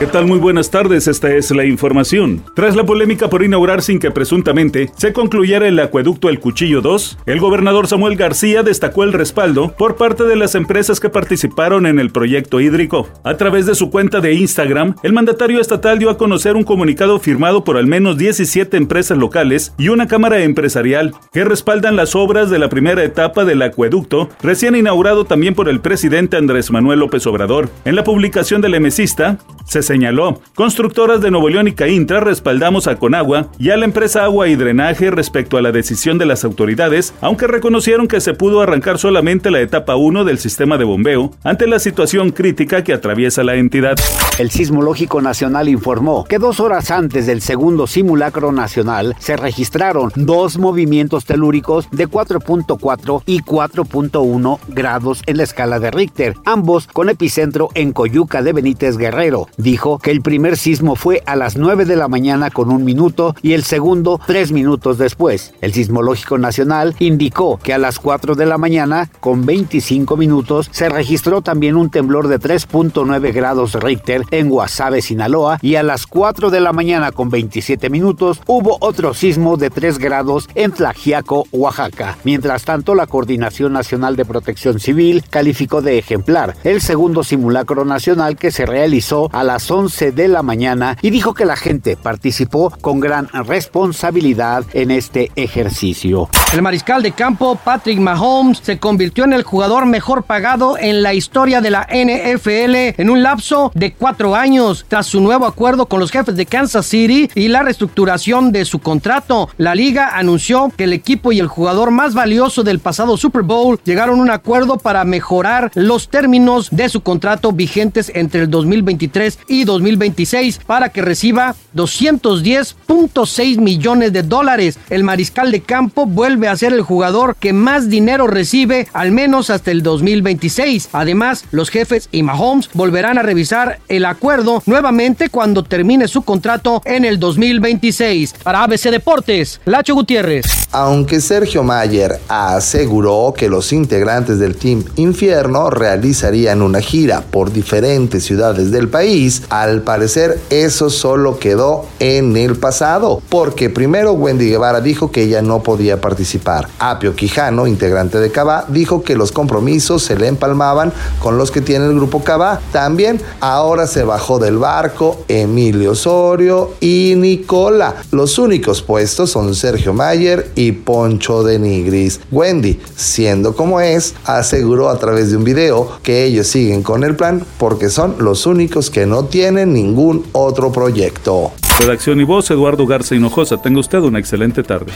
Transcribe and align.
¿Qué 0.00 0.08
tal? 0.08 0.26
Muy 0.26 0.40
buenas 0.40 0.72
tardes, 0.72 1.06
esta 1.06 1.32
es 1.34 1.52
la 1.52 1.64
información. 1.64 2.42
Tras 2.56 2.74
la 2.74 2.84
polémica 2.84 3.30
por 3.30 3.44
inaugurar 3.44 3.80
sin 3.80 4.00
que 4.00 4.10
presuntamente 4.10 4.90
se 4.96 5.12
concluyera 5.12 5.68
el 5.68 5.78
acueducto 5.78 6.28
El 6.28 6.40
Cuchillo 6.40 6.80
2, 6.80 7.18
el 7.26 7.38
gobernador 7.38 7.86
Samuel 7.86 8.16
García 8.16 8.64
destacó 8.64 9.04
el 9.04 9.12
respaldo 9.12 9.72
por 9.78 9.94
parte 9.94 10.24
de 10.24 10.34
las 10.34 10.56
empresas 10.56 10.98
que 10.98 11.10
participaron 11.10 11.86
en 11.86 12.00
el 12.00 12.10
proyecto 12.10 12.60
hídrico. 12.60 13.08
A 13.22 13.36
través 13.36 13.66
de 13.66 13.76
su 13.76 13.90
cuenta 13.90 14.20
de 14.20 14.34
Instagram, 14.34 14.96
el 15.04 15.12
mandatario 15.12 15.60
estatal 15.60 16.00
dio 16.00 16.10
a 16.10 16.18
conocer 16.18 16.56
un 16.56 16.64
comunicado 16.64 17.20
firmado 17.20 17.62
por 17.62 17.76
al 17.76 17.86
menos 17.86 18.18
17 18.18 18.76
empresas 18.76 19.16
locales 19.16 19.74
y 19.78 19.90
una 19.90 20.08
cámara 20.08 20.42
empresarial 20.42 21.14
que 21.32 21.44
respaldan 21.44 21.94
las 21.94 22.16
obras 22.16 22.50
de 22.50 22.58
la 22.58 22.68
primera 22.68 23.04
etapa 23.04 23.44
del 23.44 23.62
acueducto, 23.62 24.28
recién 24.42 24.74
inaugurado 24.74 25.24
también 25.24 25.54
por 25.54 25.68
el 25.68 25.78
presidente 25.78 26.36
Andrés 26.36 26.72
Manuel 26.72 26.98
López 26.98 27.24
Obrador. 27.28 27.70
En 27.84 27.94
la 27.94 28.02
publicación 28.02 28.60
del 28.60 28.74
emesista, 28.74 29.38
se 29.64 29.82
señaló, 29.82 30.40
constructoras 30.54 31.20
de 31.20 31.30
Nuevo 31.30 31.48
León 31.48 31.68
y 31.68 31.72
Caintra 31.72 32.20
respaldamos 32.20 32.86
a 32.86 32.96
Conagua 32.96 33.48
y 33.58 33.70
a 33.70 33.76
la 33.76 33.84
empresa 33.84 34.24
Agua 34.24 34.48
y 34.48 34.56
Drenaje 34.56 35.10
respecto 35.10 35.56
a 35.56 35.62
la 35.62 35.72
decisión 35.72 36.18
de 36.18 36.26
las 36.26 36.44
autoridades, 36.44 37.14
aunque 37.20 37.46
reconocieron 37.46 38.08
que 38.08 38.20
se 38.20 38.34
pudo 38.34 38.60
arrancar 38.60 38.98
solamente 38.98 39.50
la 39.50 39.60
etapa 39.60 39.96
1 39.96 40.24
del 40.24 40.38
sistema 40.38 40.78
de 40.78 40.84
bombeo 40.84 41.32
ante 41.42 41.66
la 41.66 41.78
situación 41.78 42.30
crítica 42.30 42.84
que 42.84 42.92
atraviesa 42.92 43.42
la 43.42 43.56
entidad. 43.56 43.96
El 44.38 44.50
Sismológico 44.50 45.20
Nacional 45.22 45.68
informó 45.68 46.24
que 46.24 46.38
dos 46.38 46.60
horas 46.60 46.90
antes 46.90 47.26
del 47.26 47.40
segundo 47.40 47.86
simulacro 47.86 48.52
nacional 48.52 49.14
se 49.18 49.36
registraron 49.36 50.12
dos 50.14 50.58
movimientos 50.58 51.24
telúricos 51.24 51.88
de 51.90 52.08
4.4 52.08 53.22
y 53.26 53.40
4.1 53.40 54.58
grados 54.68 55.22
en 55.26 55.36
la 55.36 55.44
escala 55.44 55.78
de 55.78 55.90
Richter, 55.90 56.34
ambos 56.44 56.86
con 56.86 57.08
epicentro 57.08 57.70
en 57.74 57.92
Coyuca 57.92 58.42
de 58.42 58.52
Benítez 58.52 58.96
Guerrero 58.96 59.48
dijo 59.56 59.98
que 59.98 60.10
el 60.10 60.22
primer 60.22 60.56
sismo 60.56 60.96
fue 60.96 61.22
a 61.26 61.36
las 61.36 61.56
9 61.56 61.84
de 61.84 61.96
la 61.96 62.08
mañana 62.08 62.50
con 62.50 62.70
un 62.70 62.84
minuto 62.84 63.34
y 63.42 63.52
el 63.52 63.62
segundo 63.62 64.20
tres 64.26 64.52
minutos 64.52 64.98
después. 64.98 65.54
El 65.60 65.72
Sismológico 65.72 66.38
Nacional 66.38 66.94
indicó 66.98 67.58
que 67.62 67.72
a 67.72 67.78
las 67.78 67.98
4 67.98 68.34
de 68.34 68.46
la 68.46 68.58
mañana 68.58 69.10
con 69.20 69.46
25 69.46 70.16
minutos 70.16 70.68
se 70.72 70.88
registró 70.88 71.42
también 71.42 71.76
un 71.76 71.90
temblor 71.90 72.28
de 72.28 72.40
3.9 72.40 73.32
grados 73.32 73.74
Richter 73.74 74.22
en 74.30 74.48
Guasave, 74.48 75.02
Sinaloa 75.02 75.58
y 75.62 75.76
a 75.76 75.82
las 75.82 76.06
4 76.06 76.50
de 76.50 76.60
la 76.60 76.72
mañana 76.72 77.12
con 77.12 77.30
27 77.30 77.90
minutos 77.90 78.40
hubo 78.46 78.76
otro 78.80 79.14
sismo 79.14 79.56
de 79.56 79.70
3 79.70 79.98
grados 79.98 80.48
en 80.54 80.72
Tlaxiaco, 80.72 81.46
Oaxaca. 81.52 82.18
Mientras 82.24 82.64
tanto, 82.64 82.94
la 82.94 83.06
Coordinación 83.06 83.72
Nacional 83.72 84.16
de 84.16 84.24
Protección 84.24 84.80
Civil 84.80 85.24
calificó 85.28 85.82
de 85.82 85.98
ejemplar 85.98 86.56
el 86.64 86.80
segundo 86.80 87.22
simulacro 87.22 87.84
nacional 87.84 88.36
que 88.36 88.50
se 88.50 88.66
realizó 88.66 89.28
a 89.32 89.43
las 89.44 89.70
11 89.70 90.12
de 90.12 90.28
la 90.28 90.42
mañana 90.42 90.96
y 91.02 91.10
dijo 91.10 91.34
que 91.34 91.44
la 91.44 91.56
gente 91.56 91.96
participó 91.96 92.72
con 92.80 93.00
gran 93.00 93.28
responsabilidad 93.28 94.64
en 94.72 94.90
este 94.90 95.30
ejercicio. 95.36 96.28
El 96.52 96.62
mariscal 96.62 97.02
de 97.02 97.12
campo 97.12 97.56
Patrick 97.56 97.98
Mahomes 97.98 98.58
se 98.62 98.78
convirtió 98.78 99.24
en 99.24 99.32
el 99.32 99.42
jugador 99.42 99.86
mejor 99.86 100.24
pagado 100.24 100.78
en 100.78 101.02
la 101.02 101.14
historia 101.14 101.60
de 101.60 101.70
la 101.70 101.86
NFL 101.90 103.00
en 103.00 103.10
un 103.10 103.22
lapso 103.22 103.72
de 103.74 103.92
cuatro 103.92 104.34
años 104.34 104.84
tras 104.88 105.06
su 105.06 105.20
nuevo 105.20 105.46
acuerdo 105.46 105.86
con 105.86 106.00
los 106.00 106.10
jefes 106.10 106.36
de 106.36 106.46
Kansas 106.46 106.86
City 106.86 107.28
y 107.34 107.48
la 107.48 107.62
reestructuración 107.62 108.52
de 108.52 108.64
su 108.64 108.78
contrato. 108.78 109.48
La 109.58 109.74
liga 109.74 110.16
anunció 110.16 110.72
que 110.76 110.84
el 110.84 110.92
equipo 110.92 111.32
y 111.32 111.40
el 111.40 111.48
jugador 111.48 111.90
más 111.90 112.14
valioso 112.14 112.62
del 112.62 112.78
pasado 112.78 113.16
Super 113.16 113.42
Bowl 113.42 113.80
llegaron 113.84 114.18
a 114.18 114.22
un 114.22 114.30
acuerdo 114.30 114.78
para 114.78 115.04
mejorar 115.04 115.70
los 115.74 116.08
términos 116.08 116.68
de 116.70 116.88
su 116.88 117.02
contrato 117.02 117.52
vigentes 117.52 118.12
entre 118.14 118.42
el 118.42 118.50
2023 118.50 119.33
y 119.48 119.64
2026 119.64 120.60
para 120.66 120.88
que 120.90 121.02
reciba 121.02 121.54
210.6 121.74 123.58
millones 123.58 124.12
de 124.12 124.22
dólares. 124.22 124.78
El 124.90 125.04
mariscal 125.04 125.50
de 125.52 125.60
campo 125.60 126.06
vuelve 126.06 126.48
a 126.48 126.56
ser 126.56 126.72
el 126.72 126.82
jugador 126.82 127.36
que 127.36 127.52
más 127.52 127.88
dinero 127.88 128.26
recibe 128.26 128.88
al 128.92 129.12
menos 129.12 129.50
hasta 129.50 129.70
el 129.70 129.82
2026. 129.82 130.90
Además, 130.92 131.44
los 131.50 131.70
jefes 131.70 132.08
y 132.12 132.22
Mahomes 132.22 132.70
volverán 132.74 133.18
a 133.18 133.22
revisar 133.22 133.80
el 133.88 134.04
acuerdo 134.04 134.62
nuevamente 134.66 135.28
cuando 135.28 135.62
termine 135.62 136.08
su 136.08 136.22
contrato 136.22 136.82
en 136.84 137.04
el 137.04 137.18
2026. 137.18 138.34
Para 138.42 138.62
ABC 138.62 138.90
Deportes, 138.90 139.60
Lacho 139.64 139.94
Gutiérrez. 139.94 140.46
Aunque 140.72 141.20
Sergio 141.20 141.62
Mayer 141.62 142.20
aseguró 142.28 143.32
que 143.36 143.48
los 143.48 143.72
integrantes 143.72 144.38
del 144.38 144.56
Team 144.56 144.84
Infierno 144.96 145.70
realizarían 145.70 146.62
una 146.62 146.80
gira 146.80 147.22
por 147.22 147.52
diferentes 147.52 148.24
ciudades 148.24 148.70
del 148.70 148.88
país, 148.88 149.23
al 149.48 149.82
parecer 149.82 150.40
eso 150.50 150.90
solo 150.90 151.38
quedó 151.38 151.86
en 151.98 152.36
el 152.36 152.56
pasado, 152.56 153.22
porque 153.28 153.70
primero 153.70 154.12
Wendy 154.12 154.48
Guevara 154.48 154.80
dijo 154.80 155.10
que 155.10 155.22
ella 155.22 155.42
no 155.42 155.62
podía 155.62 156.00
participar. 156.00 156.68
Apio 156.78 157.14
Quijano, 157.14 157.66
integrante 157.66 158.18
de 158.18 158.30
Cabá, 158.30 158.66
dijo 158.68 159.02
que 159.02 159.16
los 159.16 159.32
compromisos 159.32 160.02
se 160.02 160.16
le 160.16 160.28
empalmaban 160.28 160.92
con 161.20 161.38
los 161.38 161.50
que 161.50 161.60
tiene 161.60 161.86
el 161.86 161.94
grupo 161.94 162.22
Cabá. 162.22 162.60
También 162.72 163.20
ahora 163.40 163.86
se 163.86 164.04
bajó 164.04 164.38
del 164.38 164.58
barco 164.58 165.24
Emilio 165.28 165.92
Osorio 165.92 166.72
y 166.80 167.14
Nicola. 167.16 167.94
Los 168.10 168.38
únicos 168.38 168.82
puestos 168.82 169.30
son 169.30 169.54
Sergio 169.54 169.92
Mayer 169.92 170.50
y 170.54 170.72
Poncho 170.72 171.42
de 171.42 171.58
Nigris. 171.58 172.20
Wendy, 172.30 172.80
siendo 172.96 173.54
como 173.54 173.80
es, 173.80 174.14
aseguró 174.24 174.88
a 174.88 174.98
través 174.98 175.30
de 175.30 175.36
un 175.36 175.44
video 175.44 175.88
que 176.02 176.24
ellos 176.24 176.46
siguen 176.46 176.82
con 176.82 177.04
el 177.04 177.16
plan 177.16 177.44
porque 177.58 177.88
son 177.88 178.16
los 178.18 178.46
únicos 178.46 178.90
que 178.90 179.06
no 179.06 179.13
tienen 179.22 179.72
ningún 179.72 180.26
otro 180.32 180.72
proyecto. 180.72 181.52
Redacción 181.78 182.20
y 182.20 182.24
voz, 182.24 182.50
Eduardo 182.50 182.86
Garza 182.86 183.14
Hinojosa. 183.14 183.62
Tenga 183.62 183.78
usted 183.78 183.98
una 183.98 184.18
excelente 184.18 184.62
tarde. 184.64 184.92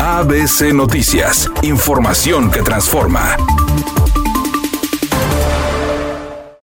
ABC 0.00 0.72
Noticias. 0.72 1.48
Información 1.62 2.50
que 2.50 2.62
transforma. 2.62 3.36